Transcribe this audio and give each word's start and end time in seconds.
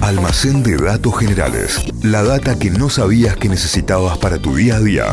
Almacén 0.00 0.62
de 0.62 0.76
datos 0.76 1.18
generales. 1.18 1.84
La 2.04 2.22
data 2.22 2.58
que 2.58 2.70
no 2.70 2.88
sabías 2.88 3.36
que 3.36 3.48
necesitabas 3.48 4.16
para 4.18 4.38
tu 4.38 4.54
día 4.54 4.76
a 4.76 4.80
día. 4.80 5.06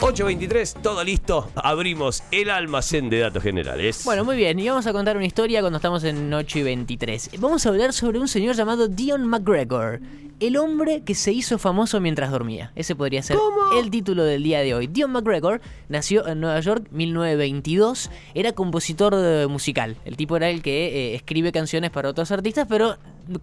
8.23, 0.00 0.80
todo 0.82 1.02
listo. 1.02 1.50
Abrimos 1.56 2.22
el 2.30 2.50
almacén 2.50 3.10
de 3.10 3.20
datos 3.20 3.42
generales. 3.42 4.02
Bueno, 4.04 4.24
muy 4.24 4.36
bien, 4.36 4.58
y 4.58 4.68
vamos 4.68 4.86
a 4.86 4.92
contar 4.92 5.16
una 5.16 5.26
historia 5.26 5.60
cuando 5.60 5.78
estamos 5.78 6.04
en 6.04 6.32
8 6.32 6.58
y 6.58 6.62
23. 6.62 7.30
Vamos 7.38 7.64
a 7.64 7.70
hablar 7.70 7.92
sobre 7.92 8.18
un 8.18 8.28
señor 8.28 8.54
llamado 8.54 8.86
Dion 8.86 9.26
McGregor, 9.26 10.00
el 10.40 10.56
hombre 10.56 11.02
que 11.02 11.14
se 11.14 11.32
hizo 11.32 11.58
famoso 11.58 12.00
mientras 12.00 12.30
dormía. 12.30 12.72
Ese 12.74 12.94
podría 12.94 13.22
ser 13.22 13.38
el 13.78 13.90
título 13.90 14.24
del 14.24 14.42
día 14.42 14.60
de 14.60 14.74
hoy. 14.74 14.86
Dion 14.86 15.10
McGregor 15.12 15.60
nació 15.88 16.26
en 16.26 16.40
Nueva 16.40 16.60
York 16.60 16.86
1922, 16.90 18.10
era 18.34 18.52
compositor 18.52 19.14
eh, 19.16 19.46
musical. 19.48 19.96
El 20.04 20.16
tipo 20.16 20.36
era 20.36 20.48
el 20.48 20.62
que 20.62 20.86
eh, 20.86 21.14
escribe 21.14 21.52
canciones 21.52 21.90
para 21.90 22.08
otros 22.08 22.30
artistas, 22.30 22.66
pero 22.68 22.96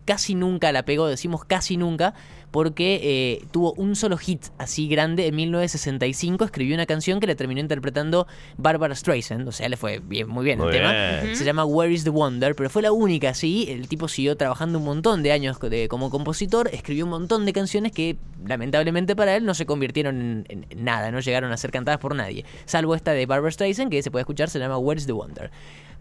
casi 0.05 0.35
nunca 0.35 0.71
la 0.71 0.83
pegó, 0.83 1.07
decimos 1.07 1.45
casi 1.45 1.77
nunca, 1.77 2.13
porque 2.51 2.99
eh, 3.03 3.45
tuvo 3.51 3.73
un 3.73 3.95
solo 3.95 4.17
hit 4.17 4.45
así 4.57 4.87
grande 4.87 5.27
en 5.27 5.35
1965, 5.35 6.45
escribió 6.45 6.75
una 6.75 6.85
canción 6.85 7.19
que 7.19 7.27
le 7.27 7.35
terminó 7.35 7.59
interpretando 7.59 8.27
Barbara 8.57 8.95
Streisand, 8.95 9.47
o 9.47 9.51
sea, 9.51 9.69
le 9.69 9.77
fue 9.77 9.99
bien, 9.99 10.29
muy 10.29 10.45
bien 10.45 10.61
el 10.61 10.71
tema. 10.71 11.35
Se 11.35 11.43
llama 11.43 11.65
Where 11.65 11.93
is 11.93 12.03
the 12.03 12.09
Wonder, 12.09 12.55
pero 12.55 12.69
fue 12.69 12.81
la 12.81 12.91
única, 12.91 13.33
sí, 13.33 13.67
el 13.69 13.87
tipo 13.87 14.07
siguió 14.07 14.37
trabajando 14.37 14.79
un 14.79 14.85
montón 14.85 15.23
de 15.23 15.31
años 15.31 15.57
como 15.89 16.09
compositor, 16.09 16.69
escribió 16.71 17.05
un 17.05 17.11
montón 17.11 17.45
de 17.45 17.53
canciones 17.53 17.91
que 17.91 18.17
lamentablemente 18.45 19.15
para 19.15 19.35
él 19.35 19.45
no 19.45 19.53
se 19.53 19.65
convirtieron 19.65 20.45
en, 20.47 20.65
en 20.69 20.83
nada, 20.83 21.11
no 21.11 21.19
llegaron 21.19 21.51
a 21.51 21.57
ser 21.57 21.71
cantadas 21.71 21.99
por 21.99 22.15
nadie, 22.15 22.45
salvo 22.65 22.95
esta 22.95 23.11
de 23.11 23.25
Barbara 23.25 23.51
Streisand 23.51 23.91
que 23.91 24.01
se 24.01 24.11
puede 24.11 24.21
escuchar, 24.21 24.49
se 24.49 24.59
llama 24.59 24.77
Where 24.77 24.99
is 24.99 25.05
the 25.05 25.13
Wonder. 25.13 25.51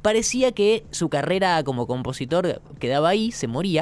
Parecía 0.02 0.52
que 0.52 0.84
su 0.90 1.08
carrera 1.08 1.62
como 1.64 1.86
compositor 1.86 2.62
quedaba 2.78 3.08
ahí, 3.08 3.32
se 3.32 3.48
moría, 3.48 3.75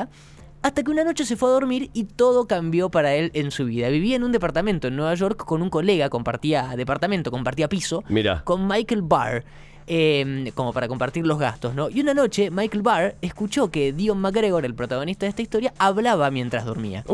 hasta 0.63 0.83
que 0.83 0.91
una 0.91 1.05
noche 1.05 1.25
se 1.27 1.37
fue 1.37 1.49
a 1.51 1.53
dormir 1.53 1.91
y 1.93 2.05
todo 2.05 2.47
cambió 2.47 2.91
para 2.91 3.15
él 3.15 3.31
en 3.35 3.51
su 3.51 3.65
vida. 3.67 3.89
Vivía 3.89 4.17
en 4.17 4.25
un 4.25 4.33
departamento 4.33 4.89
en 4.89 4.97
Nueva 4.97 5.15
York 5.15 5.45
con 5.45 5.61
un 5.63 5.69
colega, 5.71 6.09
compartía 6.09 6.73
departamento, 6.77 7.31
compartía 7.31 7.69
piso, 7.69 8.03
Mira. 8.09 8.43
con 8.45 8.67
Michael 8.67 9.03
Barr. 9.03 9.45
eh, 9.87 10.51
como 10.55 10.73
para 10.73 10.89
compartir 10.89 11.27
los 11.27 11.39
gastos, 11.39 11.75
¿no? 11.75 11.91
Y 11.91 12.01
una 12.01 12.15
noche 12.15 12.51
Michael 12.51 12.81
Barr 12.83 13.17
escuchó 13.21 13.71
que 13.71 13.93
Dion 13.93 14.17
McGregor, 14.19 14.65
el 14.65 14.75
protagonista 14.75 15.27
de 15.27 15.31
esta 15.31 15.43
historia, 15.43 15.75
hablaba 15.77 16.31
mientras 16.31 16.65
dormía. 16.65 17.05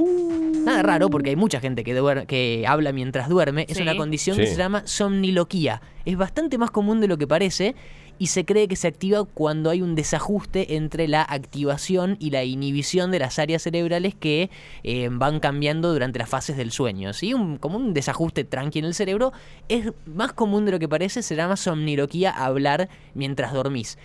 Nada 0.64 0.80
raro, 0.84 1.10
porque 1.10 1.30
hay 1.30 1.36
mucha 1.36 1.58
gente 1.58 1.82
que, 1.82 2.00
duer- 2.00 2.26
que 2.26 2.64
habla 2.68 2.92
mientras 2.92 3.28
duerme. 3.28 3.66
Es 3.68 3.76
Sí. 3.78 3.82
una 3.82 3.96
condición 3.96 4.36
que 4.36 4.46
se 4.46 4.54
llama 4.54 4.82
somniloquía. 4.86 5.82
Es 6.04 6.16
bastante 6.16 6.58
más 6.58 6.70
común 6.70 7.00
de 7.00 7.08
lo 7.08 7.18
que 7.18 7.26
parece 7.26 7.74
y 8.20 8.26
se 8.26 8.44
cree 8.44 8.68
que 8.68 8.76
se 8.76 8.86
activa 8.86 9.24
cuando 9.24 9.70
hay 9.70 9.80
un 9.80 9.94
desajuste 9.94 10.76
entre 10.76 11.08
la 11.08 11.22
activación 11.22 12.18
y 12.20 12.28
la 12.28 12.44
inhibición 12.44 13.10
de 13.10 13.18
las 13.18 13.38
áreas 13.38 13.62
cerebrales 13.62 14.14
que 14.14 14.50
eh, 14.84 15.08
van 15.10 15.40
cambiando 15.40 15.90
durante 15.90 16.18
las 16.18 16.28
fases 16.28 16.58
del 16.58 16.70
sueño. 16.70 17.14
¿sí? 17.14 17.32
Un, 17.32 17.56
como 17.56 17.78
un 17.78 17.94
desajuste 17.94 18.44
tranqui 18.44 18.80
en 18.80 18.84
el 18.84 18.94
cerebro. 18.94 19.32
Es 19.70 19.90
más 20.04 20.34
común 20.34 20.66
de 20.66 20.72
lo 20.72 20.78
que 20.78 20.86
parece, 20.86 21.22
se 21.22 21.34
llama 21.34 21.56
somniloquía 21.56 22.30
hablar 22.30 22.90
mientras 23.14 23.54
dormís. 23.54 23.96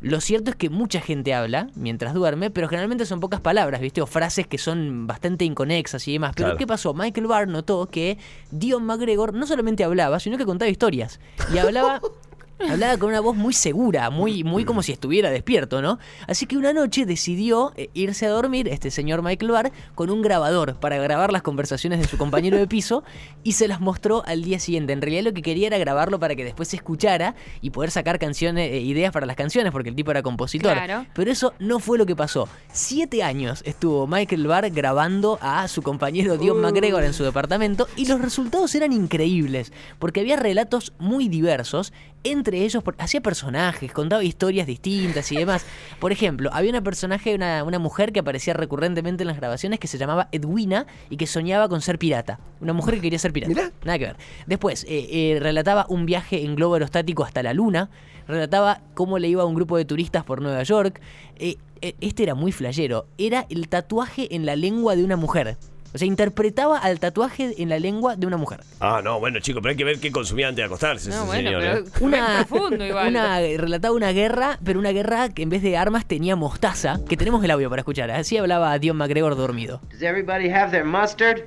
Lo 0.00 0.22
cierto 0.22 0.50
es 0.50 0.56
que 0.56 0.70
mucha 0.70 1.02
gente 1.02 1.34
habla 1.34 1.68
mientras 1.74 2.14
duerme, 2.14 2.50
pero 2.50 2.68
generalmente 2.68 3.04
son 3.04 3.20
pocas 3.20 3.40
palabras, 3.42 3.82
¿viste? 3.82 4.00
O 4.00 4.06
frases 4.06 4.46
que 4.46 4.56
son 4.56 5.06
bastante 5.06 5.44
inconexas 5.44 6.08
y 6.08 6.12
demás. 6.14 6.32
Pero 6.34 6.46
Claro. 6.46 6.58
¿qué 6.58 6.66
pasó? 6.66 6.94
Michael 6.94 7.26
Barr 7.26 7.48
notó 7.48 7.86
que 7.90 8.16
Dion 8.50 8.86
McGregor 8.86 9.34
no 9.34 9.46
solamente 9.46 9.84
hablaba, 9.84 10.20
sino 10.20 10.38
que 10.38 10.46
contaba 10.46 10.70
historias. 10.70 11.20
Y 11.52 11.58
hablaba 11.58 12.00
Hablaba 12.60 12.96
con 12.98 13.10
una 13.10 13.20
voz 13.20 13.36
muy 13.36 13.52
segura, 13.52 14.10
muy, 14.10 14.42
muy 14.42 14.64
como 14.64 14.82
si 14.82 14.90
estuviera 14.92 15.30
despierto, 15.30 15.80
¿no? 15.80 15.98
Así 16.26 16.46
que 16.46 16.56
una 16.56 16.72
noche 16.72 17.06
decidió 17.06 17.72
eh, 17.76 17.88
irse 17.94 18.26
a 18.26 18.30
dormir, 18.30 18.68
este 18.68 18.90
señor 18.90 19.22
Michael 19.22 19.52
Barr, 19.52 19.72
con 19.94 20.10
un 20.10 20.22
grabador 20.22 20.74
para 20.74 20.98
grabar 20.98 21.32
las 21.32 21.42
conversaciones 21.42 22.00
de 22.00 22.06
su 22.06 22.18
compañero 22.18 22.56
de 22.56 22.66
piso 22.66 23.04
y 23.44 23.52
se 23.52 23.68
las 23.68 23.80
mostró 23.80 24.24
al 24.26 24.42
día 24.42 24.58
siguiente. 24.58 24.92
En 24.92 25.00
realidad 25.00 25.22
lo 25.22 25.32
que 25.32 25.42
quería 25.42 25.68
era 25.68 25.78
grabarlo 25.78 26.18
para 26.18 26.34
que 26.34 26.44
después 26.44 26.68
se 26.68 26.76
escuchara 26.76 27.36
y 27.60 27.70
poder 27.70 27.90
sacar 27.92 28.18
canciones, 28.18 28.72
eh, 28.72 28.80
ideas 28.80 29.12
para 29.12 29.26
las 29.26 29.36
canciones, 29.36 29.70
porque 29.70 29.90
el 29.90 29.94
tipo 29.94 30.10
era 30.10 30.22
compositor. 30.22 30.72
Claro. 30.72 31.06
Pero 31.14 31.30
eso 31.30 31.54
no 31.60 31.78
fue 31.78 31.96
lo 31.96 32.06
que 32.06 32.16
pasó. 32.16 32.48
Siete 32.72 33.22
años 33.22 33.62
estuvo 33.64 34.06
Michael 34.06 34.46
Barr 34.46 34.70
grabando 34.70 35.38
a 35.40 35.68
su 35.68 35.82
compañero 35.82 36.36
Dion 36.36 36.60
McGregor 36.60 37.04
en 37.04 37.14
su 37.14 37.22
departamento 37.22 37.86
y 37.96 38.06
los 38.06 38.20
resultados 38.20 38.74
eran 38.74 38.92
increíbles, 38.92 39.72
porque 39.98 40.20
había 40.20 40.36
relatos 40.36 40.92
muy 40.98 41.28
diversos, 41.28 41.92
entre 42.24 42.64
ellos 42.64 42.82
hacía 42.98 43.20
personajes, 43.20 43.92
contaba 43.92 44.22
historias 44.24 44.66
distintas 44.66 45.30
y 45.32 45.36
demás. 45.36 45.64
Por 46.00 46.12
ejemplo, 46.12 46.50
había 46.52 46.70
una 46.70 46.82
personaje, 46.82 47.34
una, 47.34 47.64
una 47.64 47.78
mujer 47.78 48.12
que 48.12 48.20
aparecía 48.20 48.54
recurrentemente 48.54 49.22
en 49.22 49.28
las 49.28 49.36
grabaciones 49.36 49.78
que 49.78 49.86
se 49.86 49.98
llamaba 49.98 50.28
Edwina 50.32 50.86
y 51.10 51.16
que 51.16 51.26
soñaba 51.26 51.68
con 51.68 51.80
ser 51.80 51.98
pirata. 51.98 52.38
Una 52.60 52.72
mujer 52.72 52.94
que 52.94 53.02
quería 53.02 53.18
ser 53.18 53.32
pirata. 53.32 53.48
Mirá. 53.48 53.72
Nada 53.84 53.98
que 53.98 54.04
ver. 54.06 54.16
Después, 54.46 54.84
eh, 54.84 55.08
eh, 55.10 55.38
relataba 55.40 55.86
un 55.88 56.06
viaje 56.06 56.44
en 56.44 56.56
globo 56.56 56.74
aerostático 56.74 57.24
hasta 57.24 57.42
la 57.42 57.54
luna. 57.54 57.90
Relataba 58.26 58.82
cómo 58.94 59.18
le 59.18 59.28
iba 59.28 59.42
a 59.42 59.46
un 59.46 59.54
grupo 59.54 59.76
de 59.76 59.84
turistas 59.84 60.24
por 60.24 60.42
Nueva 60.42 60.62
York. 60.62 61.00
Eh, 61.36 61.56
este 61.80 62.24
era 62.24 62.34
muy 62.34 62.52
flayero. 62.52 63.06
Era 63.16 63.46
el 63.48 63.68
tatuaje 63.68 64.34
en 64.34 64.44
la 64.44 64.56
lengua 64.56 64.96
de 64.96 65.04
una 65.04 65.16
mujer. 65.16 65.56
O 65.94 65.98
sea, 65.98 66.06
interpretaba 66.06 66.78
al 66.78 67.00
tatuaje 67.00 67.54
en 67.62 67.70
la 67.70 67.78
lengua 67.78 68.14
de 68.14 68.26
una 68.26 68.36
mujer. 68.36 68.60
Ah, 68.78 69.00
no, 69.02 69.18
bueno, 69.20 69.40
chicos, 69.40 69.62
pero 69.62 69.70
hay 69.70 69.76
que 69.76 69.84
ver 69.84 69.98
qué 69.98 70.12
consumía 70.12 70.48
antes 70.48 70.62
de 70.62 70.66
acostarse 70.66 71.08
No, 71.08 71.16
ese 71.16 71.24
bueno, 71.26 71.48
señor. 71.50 71.62
pero 71.62 71.78
¿eh? 71.78 71.90
Una, 72.04 72.44
profundo 72.46 72.84
igual. 72.84 73.08
una- 73.08 73.38
relataba 73.38 73.94
una 73.94 74.12
guerra, 74.12 74.58
pero 74.62 74.78
una 74.78 74.90
guerra 74.90 75.30
que 75.30 75.42
en 75.42 75.48
vez 75.50 75.62
de 75.62 75.76
armas 75.78 76.04
tenía 76.04 76.36
mostaza, 76.36 76.98
que 77.08 77.16
tenemos 77.16 77.42
el 77.42 77.50
audio 77.50 77.70
para 77.70 77.80
escuchar. 77.80 78.10
Así 78.10 78.36
hablaba 78.36 78.78
Dion 78.78 78.96
McGregor 78.98 79.34
dormido. 79.34 79.80
Does 79.90 80.02
everybody 80.02 80.50
have 80.50 80.70
their 80.70 80.84
mustard? 80.84 81.44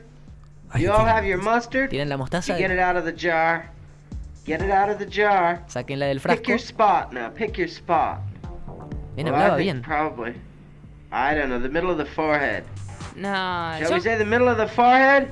Ay, 0.72 0.84
You 0.86 0.92
all 0.92 0.98
tienen- 0.98 1.16
have 1.16 1.28
your 1.28 1.42
mustard? 1.44 1.90
¿Tienen 1.90 2.10
la 2.10 2.18
mostaza? 2.18 2.54
You 2.54 2.58
get 2.68 2.72
it 2.74 2.80
out 2.80 2.96
of 2.98 3.06
the 3.06 3.14
jar. 3.16 3.70
Get 4.48 4.62
it 4.64 4.72
out 4.72 4.90
of 4.90 4.98
the 4.98 5.06
jar. 5.08 5.64
Sáquenla 5.68 6.08
del 6.08 6.18
Pick 6.20 6.24
frasco. 6.24 6.48
your 6.50 6.60
spot 6.60 7.14
now. 7.14 7.30
Pick 7.32 7.58
your 7.58 7.70
spot. 7.70 8.20
Bien, 9.16 9.28
Well, 9.28 9.36
hablaba 9.36 9.58
bien. 9.58 9.82
Probably. 9.84 10.32
I 11.12 11.36
don't 11.36 11.48
know. 11.50 11.60
The 11.62 11.70
middle 11.70 11.92
of 11.92 11.98
the 11.98 12.06
forehead. 12.06 12.64
No, 13.16 13.78
Shall 13.80 13.94
we 13.94 14.00
say 14.00 14.18
the 14.18 14.26
middle 14.26 14.48
of 14.48 14.58
the 14.58 14.68
forehead? 14.68 15.32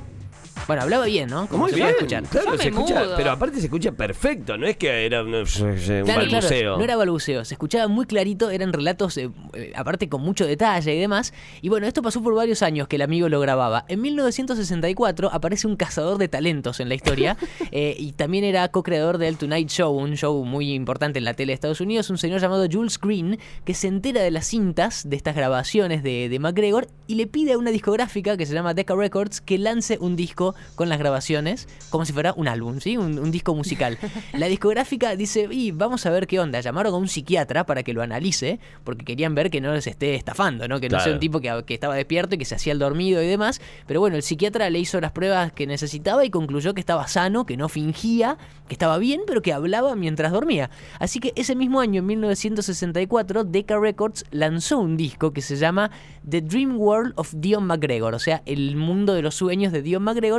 Bueno, 0.69 0.83
hablaba 0.83 1.05
bien, 1.05 1.27
¿no? 1.31 1.47
Como 1.47 1.63
Muy 1.63 1.71
se 1.71 1.77
bien, 1.77 1.87
puede 1.87 1.97
escuchar. 1.97 2.23
claro, 2.25 2.45
Yo 2.45 2.51
me 2.51 2.57
se 2.63 2.69
escucha, 2.69 3.03
mudo. 3.03 3.13
pero 3.17 3.31
aparte 3.31 3.57
se 3.59 3.65
escucha 3.65 3.91
perfecto, 3.91 4.55
no 4.55 4.67
es 4.67 4.77
que 4.77 5.03
era 5.03 5.23
un, 5.23 5.33
un 5.33 5.43
Claro, 5.45 6.05
balbuceo. 6.05 6.41
claro, 6.59 6.77
no 6.77 6.83
era 6.83 6.95
balbuceo, 6.95 7.43
se 7.43 7.55
escuchaba 7.55 7.87
muy 7.87 8.05
clarito, 8.05 8.51
eran 8.51 8.71
relatos, 8.71 9.17
eh, 9.17 9.31
eh, 9.53 9.73
aparte 9.75 10.07
con 10.09 10.21
mucho 10.21 10.45
detalle 10.45 10.93
y 10.95 10.99
demás. 10.99 11.33
Y 11.63 11.69
bueno, 11.69 11.87
esto 11.87 12.03
pasó 12.03 12.21
por 12.21 12.35
varios 12.35 12.61
años 12.61 12.87
que 12.87 12.97
el 12.97 13.01
amigo 13.01 13.29
lo 13.29 13.39
grababa. 13.39 13.83
En 13.87 13.99
1964 14.01 15.31
aparece 15.33 15.65
un 15.65 15.75
cazador 15.75 16.19
de 16.19 16.27
talentos 16.27 16.79
en 16.79 16.87
la 16.89 16.93
historia 16.93 17.35
eh, 17.71 17.95
y 17.97 18.11
también 18.11 18.43
era 18.43 18.67
co-creador 18.67 19.17
del 19.17 19.37
Tonight 19.37 19.69
Show, 19.69 19.91
un 19.97 20.15
show 20.17 20.45
muy 20.45 20.71
importante 20.73 21.17
en 21.17 21.25
la 21.25 21.33
tele 21.33 21.49
de 21.51 21.55
Estados 21.55 21.81
Unidos, 21.81 22.11
un 22.11 22.19
señor 22.19 22.41
llamado 22.41 22.67
Jules 22.71 22.99
Green, 22.99 23.39
que 23.65 23.73
se 23.73 23.87
entera 23.87 24.21
de 24.21 24.29
las 24.29 24.45
cintas 24.45 25.09
de 25.09 25.15
estas 25.15 25.35
grabaciones 25.35 26.03
de, 26.03 26.29
de 26.29 26.37
McGregor 26.39 26.87
y 27.07 27.15
le 27.15 27.25
pide 27.25 27.53
a 27.53 27.57
una 27.57 27.71
discográfica 27.71 28.37
que 28.37 28.45
se 28.45 28.53
llama 28.53 28.75
Decca 28.75 28.95
Records 28.95 29.41
que 29.41 29.57
lance 29.57 29.97
un 29.99 30.15
disco 30.15 30.53
con 30.75 30.89
las 30.89 30.99
grabaciones 30.99 31.67
como 31.89 32.05
si 32.05 32.13
fuera 32.13 32.33
un 32.35 32.47
álbum, 32.47 32.79
¿sí? 32.79 32.97
Un, 32.97 33.19
un 33.19 33.31
disco 33.31 33.55
musical. 33.55 33.97
La 34.33 34.47
discográfica 34.47 35.15
dice, 35.15 35.47
y 35.49 35.71
vamos 35.71 36.05
a 36.05 36.09
ver 36.09 36.27
qué 36.27 36.39
onda. 36.39 36.59
Llamaron 36.59 36.93
a 36.93 36.97
un 36.97 37.07
psiquiatra 37.07 37.65
para 37.65 37.83
que 37.83 37.93
lo 37.93 38.01
analice, 38.01 38.59
porque 38.83 39.05
querían 39.05 39.35
ver 39.35 39.49
que 39.49 39.61
no 39.61 39.73
les 39.73 39.87
esté 39.87 40.15
estafando, 40.15 40.67
¿no? 40.67 40.79
Que 40.79 40.89
no 40.89 40.99
sea 40.99 41.13
un 41.13 41.19
tipo 41.19 41.41
que, 41.41 41.63
que 41.65 41.73
estaba 41.73 41.95
despierto 41.95 42.35
y 42.35 42.37
que 42.37 42.45
se 42.45 42.55
hacía 42.55 42.73
el 42.73 42.79
dormido 42.79 43.21
y 43.21 43.27
demás. 43.27 43.61
Pero 43.87 43.99
bueno, 43.99 44.15
el 44.15 44.23
psiquiatra 44.23 44.69
le 44.69 44.79
hizo 44.79 44.99
las 45.01 45.11
pruebas 45.11 45.51
que 45.51 45.67
necesitaba 45.67 46.25
y 46.25 46.29
concluyó 46.29 46.73
que 46.73 46.79
estaba 46.79 47.07
sano, 47.07 47.45
que 47.45 47.57
no 47.57 47.69
fingía, 47.69 48.37
que 48.67 48.75
estaba 48.75 48.97
bien, 48.97 49.21
pero 49.27 49.41
que 49.41 49.53
hablaba 49.53 49.95
mientras 49.95 50.31
dormía. 50.31 50.69
Así 50.99 51.19
que 51.19 51.33
ese 51.35 51.55
mismo 51.55 51.79
año, 51.79 51.99
en 51.99 52.05
1964, 52.05 53.43
Decca 53.43 53.79
Records 53.79 54.25
lanzó 54.31 54.79
un 54.79 54.97
disco 54.97 55.31
que 55.31 55.41
se 55.41 55.55
llama 55.55 55.91
The 56.29 56.41
Dream 56.41 56.79
World 56.79 57.13
of 57.15 57.33
Dion 57.35 57.65
McGregor, 57.65 58.13
o 58.13 58.19
sea, 58.19 58.41
el 58.45 58.75
mundo 58.75 59.13
de 59.13 59.21
los 59.21 59.35
sueños 59.35 59.71
de 59.73 59.81
Dion 59.81 60.03
McGregor 60.03 60.38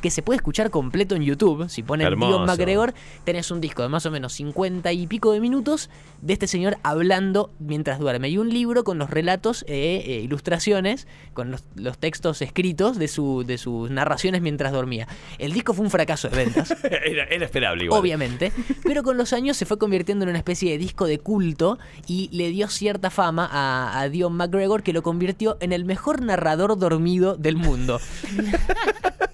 que 0.00 0.10
se 0.10 0.22
puede 0.22 0.36
escuchar 0.36 0.70
completo 0.70 1.14
en 1.14 1.22
YouTube. 1.22 1.68
Si 1.68 1.82
ponen. 1.82 2.18
Dion 2.18 2.46
McGregor, 2.46 2.94
tenés 3.24 3.50
un 3.50 3.60
disco 3.60 3.82
de 3.82 3.88
más 3.88 4.06
o 4.06 4.10
menos 4.10 4.32
50 4.34 4.92
y 4.92 5.06
pico 5.06 5.32
de 5.32 5.40
minutos 5.40 5.90
de 6.22 6.32
este 6.32 6.46
señor 6.46 6.78
hablando 6.82 7.50
mientras 7.58 7.98
duerme. 7.98 8.28
Y 8.28 8.38
un 8.38 8.50
libro 8.50 8.84
con 8.84 8.98
los 8.98 9.10
relatos 9.10 9.64
e 9.68 10.02
eh, 10.06 10.20
ilustraciones, 10.20 11.06
con 11.34 11.50
los, 11.50 11.64
los 11.74 11.98
textos 11.98 12.42
escritos 12.42 12.98
de, 12.98 13.08
su, 13.08 13.44
de 13.46 13.58
sus 13.58 13.90
narraciones 13.90 14.42
mientras 14.42 14.72
dormía. 14.72 15.08
El 15.38 15.52
disco 15.52 15.74
fue 15.74 15.84
un 15.84 15.90
fracaso 15.90 16.28
de 16.28 16.36
ventas. 16.36 16.74
Era, 17.08 17.24
era 17.24 17.44
esperable 17.44 17.84
igual. 17.84 18.00
Obviamente, 18.00 18.52
pero 18.82 19.02
con 19.02 19.16
los 19.16 19.32
años 19.32 19.56
se 19.56 19.66
fue 19.66 19.78
convirtiendo 19.78 20.24
en 20.24 20.30
una 20.30 20.38
especie 20.38 20.70
de 20.70 20.78
disco 20.78 21.06
de 21.06 21.18
culto 21.18 21.78
y 22.06 22.28
le 22.32 22.50
dio 22.50 22.68
cierta 22.68 23.10
fama 23.10 23.48
a, 23.50 24.00
a 24.00 24.08
Dion 24.08 24.34
McGregor 24.34 24.82
que 24.82 24.92
lo 24.92 25.02
convirtió 25.02 25.56
en 25.60 25.72
el 25.72 25.84
mejor 25.84 26.22
narrador 26.22 26.76
dormido 26.78 27.36
del 27.36 27.56
mundo. 27.56 28.00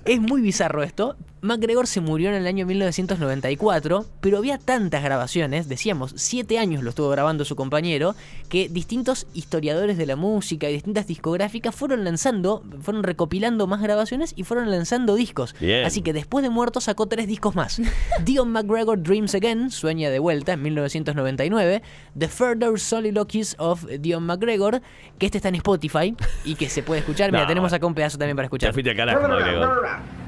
Es 0.05 0.21
muy 0.21 0.43
bizarro 0.43 0.54
esto. 0.83 1.17
MacGregor 1.43 1.87
se 1.87 2.01
murió 2.01 2.31
en 2.31 2.37
el 2.37 2.47
año 2.47 2.65
1994, 2.65 4.07
pero 4.23 4.39
había 4.39 4.57
tantas 4.57 5.03
grabaciones, 5.05 5.69
decíamos, 5.69 6.15
siete 6.17 6.59
años 6.59 6.83
lo 6.83 6.89
estuvo 6.89 7.11
grabando 7.11 7.45
su 7.45 7.55
compañero, 7.55 8.15
que 8.49 8.71
distintos 8.71 9.27
historiadores 9.35 9.99
de 9.99 10.07
la 10.07 10.17
música 10.17 10.71
y 10.71 10.73
distintas 10.73 11.07
discográficas 11.07 11.75
fueron 11.75 12.03
lanzando, 12.03 12.63
fueron 12.81 13.03
recopilando 13.03 13.67
más 13.67 13.83
grabaciones 13.83 14.33
y 14.37 14.45
fueron 14.45 14.71
lanzando 14.71 15.17
discos. 15.17 15.55
Bien. 15.61 15.85
Así 15.85 16.01
que 16.01 16.15
después 16.15 16.43
de 16.43 16.49
muerto 16.49 16.81
sacó 16.81 17.07
tres 17.09 17.27
discos 17.27 17.55
más. 17.55 17.79
Dion 18.25 18.51
McGregor 18.51 19.03
Dreams 19.03 19.35
Again, 19.35 19.71
Sueña 19.71 20.09
de 20.09 20.19
vuelta, 20.21 20.55
en 20.55 20.63
1999. 20.63 21.83
The 22.19 22.29
Further 22.29 22.81
Soliloquies 22.81 23.55
of 23.59 23.85
Dion 24.01 24.25
McGregor, 24.25 24.81
que 25.19 25.27
este 25.27 25.39
está 25.39 25.51
en 25.51 25.57
Spotify 25.57 26.17
y 26.47 26.55
que 26.55 26.71
se 26.71 26.83
puede 26.83 27.01
escuchar. 27.01 27.31
Mira, 27.33 27.43
No, 27.43 27.49
tenemos 27.49 27.73
acá 27.75 27.87
un 27.87 27.95
pedazo 27.95 28.17
también 28.17 28.35
para 28.37 28.45
Te 28.49 28.57
escuchar. 28.57 28.73
fuiste 28.73 28.91
al 28.91 28.97
carajo, 28.97 29.21
Turn 29.27 30.24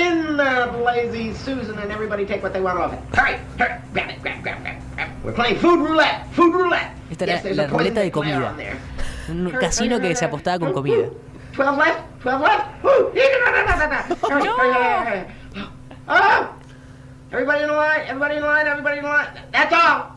Spin 0.00 0.38
the 0.38 0.80
lazy 0.82 1.34
Susan 1.34 1.78
and 1.78 1.92
everybody 1.92 2.24
take 2.24 2.42
what 2.42 2.54
they 2.54 2.62
want 2.62 2.78
off 2.78 2.94
it. 2.94 3.00
Hurry, 3.14 3.36
hurry, 3.58 3.78
grab 3.92 4.08
it, 4.08 4.22
grab, 4.22 4.42
grab, 4.42 4.62
grab, 4.62 4.80
grab. 4.94 5.10
We're 5.22 5.34
playing 5.34 5.58
food 5.58 5.78
roulette, 5.78 6.26
food 6.32 6.54
roulette. 6.54 6.92
Esta 7.10 7.26
era 7.26 7.42
there's 7.42 7.58
la 7.58 7.66
ruleta 7.66 8.00
de 8.00 8.10
comida. 8.10 8.54
Un 9.28 9.50
casino 9.60 10.00
que 10.00 10.16
se 10.16 10.24
apostaba 10.24 10.58
con 10.58 10.72
comida. 10.72 11.10
Twelve 11.52 11.76
left, 11.76 12.00
twelve 12.22 12.40
left. 12.40 12.64
Hurry. 12.82 13.12
Oh, 16.08 16.48
everybody 17.30 17.62
in 17.62 17.68
the 17.68 17.74
line, 17.74 18.00
everybody 18.06 18.36
in 18.36 18.40
the 18.40 18.48
line, 18.48 18.66
everybody 18.66 18.96
in 18.98 19.04
the 19.04 19.10
line. 19.10 19.28
That's 19.52 19.74
all. 19.74 20.16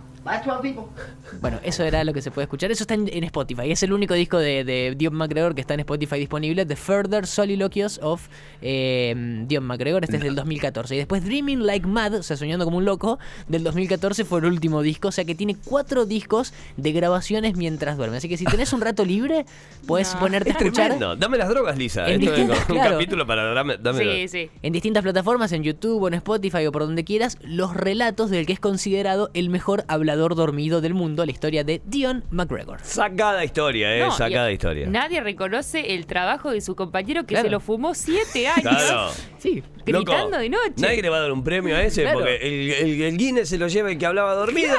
Bueno, 1.41 1.59
eso 1.63 1.83
era 1.83 2.03
lo 2.03 2.13
que 2.13 2.21
se 2.21 2.31
puede 2.31 2.43
escuchar. 2.45 2.71
Eso 2.71 2.83
está 2.83 2.93
en, 2.93 3.09
en 3.11 3.23
Spotify. 3.25 3.71
Es 3.71 3.83
el 3.83 3.91
único 3.93 4.13
disco 4.13 4.37
de, 4.39 4.63
de 4.63 4.93
Dion 4.97 5.13
McGregor 5.13 5.53
que 5.55 5.61
está 5.61 5.73
en 5.73 5.81
Spotify 5.81 6.17
disponible. 6.17 6.65
The 6.65 6.75
Further 6.75 7.27
Soliloquios 7.27 7.99
of 8.01 8.27
eh, 8.61 9.43
Dion 9.47 9.63
McGregor. 9.65 10.03
Este 10.03 10.17
es 10.17 10.23
del 10.23 10.35
2014. 10.35 10.95
Y 10.95 10.97
después 10.99 11.25
Dreaming 11.25 11.65
Like 11.65 11.85
Mad, 11.87 12.13
o 12.15 12.23
sea, 12.23 12.37
soñando 12.37 12.65
como 12.65 12.77
un 12.77 12.85
loco, 12.85 13.19
del 13.47 13.63
2014 13.63 14.23
fue 14.25 14.39
el 14.39 14.45
último 14.45 14.81
disco. 14.81 15.09
O 15.09 15.11
sea 15.11 15.25
que 15.25 15.35
tiene 15.35 15.55
cuatro 15.65 16.05
discos 16.05 16.53
de 16.77 16.91
grabaciones 16.93 17.55
mientras 17.57 17.97
duerme. 17.97 18.17
Así 18.17 18.29
que 18.29 18.37
si 18.37 18.45
tenés 18.45 18.71
un 18.73 18.81
rato 18.81 19.03
libre, 19.05 19.45
puedes 19.87 20.13
No. 20.13 20.19
ponerte 20.21 20.51
a 20.51 20.53
Es 20.53 20.61
escuchar. 20.61 20.85
tremendo. 20.91 21.15
Dame 21.17 21.37
las 21.37 21.49
drogas, 21.49 21.77
Lisa. 21.77 22.07
En 22.09 22.21
Esto 22.21 22.33
es 22.33 22.37
distintas- 22.47 22.69
un 22.69 22.75
claro. 22.75 22.91
capítulo 22.91 23.27
para 23.27 23.53
dame, 23.53 23.77
dame 23.77 24.03
Sí, 24.03 24.27
sí. 24.27 24.49
En 24.61 24.71
distintas 24.73 25.03
plataformas, 25.03 25.51
en 25.51 25.63
YouTube 25.63 26.01
o 26.01 26.07
en 26.07 26.13
Spotify 26.15 26.65
o 26.65 26.71
por 26.71 26.83
donde 26.83 27.03
quieras, 27.03 27.37
los 27.43 27.75
relatos 27.75 28.29
del 28.29 28.45
que 28.45 28.53
es 28.53 28.59
considerado 28.59 29.29
el 29.33 29.49
mejor 29.49 29.83
hablador 29.87 30.12
dormido 30.15 30.81
del 30.81 30.93
mundo, 30.93 31.25
la 31.25 31.31
historia 31.31 31.63
de 31.63 31.81
Dion 31.85 32.23
McGregor. 32.31 32.79
Sacada 32.83 33.43
historia, 33.43 33.95
eh. 33.95 33.99
No, 34.01 34.11
sacada 34.11 34.49
y- 34.51 34.53
historia. 34.55 34.87
Nadie 34.87 35.21
reconoce 35.21 35.93
el 35.95 36.05
trabajo 36.05 36.51
de 36.51 36.61
su 36.61 36.75
compañero 36.75 37.21
que 37.23 37.33
Claro. 37.35 37.43
se 37.47 37.51
lo 37.51 37.59
fumó 37.59 37.93
siete 37.93 38.47
años. 38.47 38.61
Claro. 38.61 39.09
Sí, 39.39 39.63
Gritando 39.85 40.29
Loco, 40.29 40.37
de 40.37 40.49
noche. 40.49 40.73
Nadie 40.77 41.01
le 41.01 41.09
va 41.09 41.17
a 41.17 41.21
dar 41.21 41.31
un 41.31 41.43
premio 41.43 41.75
a 41.75 41.81
ese 41.83 42.01
Claro. 42.03 42.19
porque 42.19 42.35
el, 42.37 42.71
el- 42.71 43.01
el 43.01 43.17
Guinness 43.17 43.49
se 43.49 43.57
lo 43.57 43.67
lleva 43.67 43.91
el 43.91 43.97
que 43.97 44.05
hablaba 44.05 44.33
dormido 44.35 44.75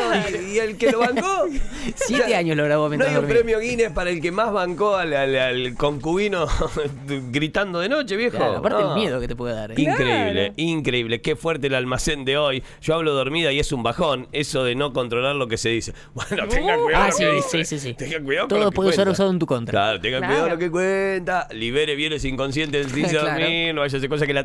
y, 0.49 0.55
y 0.55 0.59
el 0.59 0.77
que 0.77 0.91
lo 0.93 1.01
bancó. 1.01 1.47
Siete 1.97 2.35
años 2.37 2.57
lo 2.57 2.65
grabó 2.65 2.85
No 2.85 2.89
mientras 2.91 3.11
hay 3.13 3.19
un 3.19 3.27
premio 3.29 3.59
Guinness 3.61 3.91
para 3.93 4.11
el 4.11 4.21
que 4.21 4.31
más 4.33 4.53
bancó 4.53 4.97
al, 4.97 5.13
al- 5.13 5.37
al 5.37 5.75
concubino 5.75 6.47
gritando 7.31 7.81
de 7.81 7.89
noche, 7.89 8.17
viejo. 8.17 8.37
Claro, 8.37 8.57
aparte 8.59 8.83
No. 8.83 8.95
el 8.95 9.01
miedo 9.01 9.21
que 9.21 9.29
te 9.29 9.37
puede 9.37 9.55
dar. 9.55 9.73
¿eh? 9.73 9.75
Increíble, 9.77 10.53
increíble. 10.57 11.21
Qué 11.21 11.37
fuerte 11.37 11.67
el 11.67 11.75
almacén 11.75 12.25
de 12.25 12.37
hoy. 12.39 12.63
Yo 12.81 12.95
hablo 12.95 13.13
dormida 13.15 13.53
y 13.53 13.59
es 13.59 13.73
un 13.73 13.83
bajón. 13.83 14.29
Eso 14.33 14.65
de 14.65 14.75
no 14.75 14.93
controlar 14.93 15.37
lo 15.37 15.49
que 15.49 15.57
se 15.57 15.69
dice. 15.71 15.93
Bueno, 16.15 16.49
tengan 16.49 16.81
cuidado. 16.81 17.05
Ah, 17.05 17.11
sí, 17.13 17.23
que 17.25 17.31
sí, 17.43 17.59
dice. 17.59 17.65
sí, 17.65 17.79
sí. 17.79 17.95
Tengan 17.95 18.25
cuidado 18.25 18.45
con 18.45 18.49
Todo 18.57 18.65
lo 18.65 18.71
que 18.71 18.77
puede 18.77 18.91
ser 18.93 18.97
cuenta. 19.05 19.13
usado 19.13 19.31
en 19.31 19.39
tu 19.39 19.47
contra. 19.47 19.73
Claro, 19.73 20.01
Claro. 20.01 20.27
cuidado 20.27 20.49
lo 20.51 20.59
que 20.59 20.71
cuenta. 20.71 21.49
Libere 21.53 21.95
bienes 21.97 22.25
inconscientes 22.25 22.87
Claro. 22.87 23.27
dormir. 23.29 23.75
No 23.75 23.81
vaya 23.83 23.95
a 23.95 23.99
hacer 23.99 24.09
cosas 24.09 24.27
que 24.27 24.35
la 24.35 24.45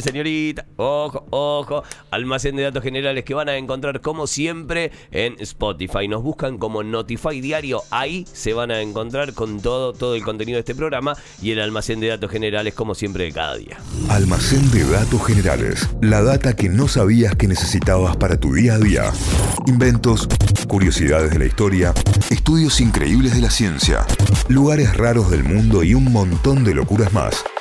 señorita. 0.00 0.66
Ojo, 0.76 1.26
ojo. 1.30 1.82
Almacén 2.10 2.56
de 2.56 2.62
datos 2.62 2.82
generales 2.82 3.24
que 3.24 3.34
van 3.34 3.48
a 3.48 3.56
encontrar 3.56 4.00
como 4.00 4.26
siempre 4.26 4.90
en 5.10 5.36
Spotify. 5.40 6.08
Nos 6.08 6.22
buscan 6.22 6.58
como 6.58 6.82
Notify 6.82 7.40
Diario. 7.40 7.82
Ahí 7.90 8.24
se 8.32 8.54
van 8.54 8.70
a 8.70 8.80
encontrar 8.80 9.34
con 9.34 9.60
todo, 9.60 9.92
todo 9.92 10.14
el 10.14 10.22
contenido 10.22 10.56
de 10.56 10.60
este 10.60 10.74
programa 10.74 11.16
y 11.40 11.50
el 11.50 11.60
almacén 11.60 12.00
de 12.00 12.08
datos 12.08 12.30
generales 12.30 12.74
como 12.74 12.94
siempre 12.94 13.24
de 13.24 13.32
cada 13.32 13.56
día. 13.56 13.78
Almacén 14.08 14.70
de 14.70 14.84
datos 14.84 15.24
generales. 15.26 15.88
La 16.00 16.22
data 16.22 16.54
que 16.54 16.68
no 16.68 16.88
sabías 16.88 17.34
que 17.36 17.48
necesitabas 17.48 18.16
para 18.16 18.38
tu 18.38 18.54
día 18.54 18.74
a 18.74 18.78
día. 18.78 19.12
Inventos, 19.66 20.28
curiosidades 20.68 21.30
de 21.30 21.38
la 21.38 21.46
historia, 21.46 21.94
estudios 22.30 22.80
increíbles 22.80 23.34
de 23.34 23.40
la 23.40 23.50
ciencia, 23.50 24.06
lugares 24.48 24.96
raros 24.96 25.30
del 25.30 25.44
mundo 25.44 25.82
y 25.82 25.94
un 25.94 26.12
montón 26.12 26.64
de 26.64 26.74
locuras 26.74 27.12
más. 27.12 27.44